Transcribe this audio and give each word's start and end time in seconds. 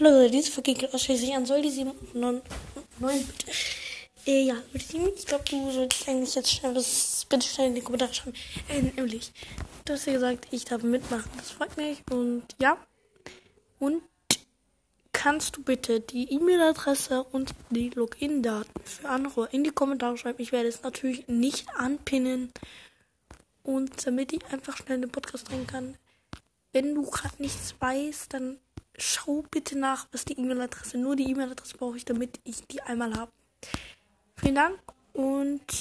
Hallo, 0.00 0.28
diese 0.28 0.52
vergeht 0.52 0.94
ausschließlich 0.94 1.34
an 1.34 1.44
soll 1.44 1.60
die 1.60 1.70
7 1.70 1.90
bitte. 2.12 3.50
Äh, 4.26 4.42
ja, 4.44 4.54
ich 4.72 5.26
glaube, 5.26 5.42
du 5.50 5.72
solltest 5.72 6.08
eigentlich 6.08 6.36
jetzt 6.36 6.52
schnell 6.52 6.72
das 6.74 7.26
bitte 7.28 7.44
schnell 7.44 7.66
in 7.66 7.74
die 7.74 7.80
Kommentare 7.80 8.14
schreiben. 8.14 8.36
Äh, 8.68 8.82
nämlich, 8.82 9.32
du 9.84 9.94
hast 9.94 10.06
ja 10.06 10.12
gesagt, 10.12 10.46
ich 10.52 10.64
darf 10.66 10.84
mitmachen. 10.84 11.28
Das 11.36 11.50
freut 11.50 11.76
mich 11.76 12.04
und 12.12 12.44
ja. 12.60 12.78
Und 13.80 14.02
kannst 15.12 15.56
du 15.56 15.64
bitte 15.64 15.98
die 15.98 16.32
E-Mail-Adresse 16.32 17.24
und 17.32 17.52
die 17.70 17.90
Login-Daten 17.90 18.80
für 18.84 19.08
andere 19.08 19.48
in 19.50 19.64
die 19.64 19.72
Kommentare 19.72 20.16
schreiben. 20.16 20.40
Ich 20.40 20.52
werde 20.52 20.68
es 20.68 20.84
natürlich 20.84 21.26
nicht 21.26 21.68
anpinnen. 21.74 22.52
Und 23.64 24.06
damit 24.06 24.32
ich 24.32 24.46
einfach 24.46 24.76
schnell 24.76 25.00
den 25.00 25.10
Podcast 25.10 25.50
drehen 25.50 25.66
kann. 25.66 25.96
Wenn 26.72 26.94
du 26.94 27.02
gerade 27.02 27.42
nichts 27.42 27.74
weißt, 27.80 28.32
dann 28.32 28.60
schau 28.98 29.44
bitte 29.50 29.78
nach, 29.78 30.06
was 30.12 30.24
die 30.24 30.38
E-Mail-Adresse. 30.38 30.98
Nur 30.98 31.16
die 31.16 31.30
E-Mail-Adresse 31.30 31.76
brauche 31.76 31.96
ich, 31.96 32.04
damit 32.04 32.38
ich 32.44 32.66
die 32.66 32.82
einmal 32.82 33.14
habe. 33.14 33.32
Vielen 34.36 34.54
Dank 34.54 34.78
und 35.12 35.72